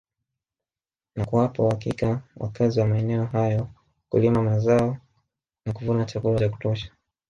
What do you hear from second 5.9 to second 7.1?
chakula cha kutosha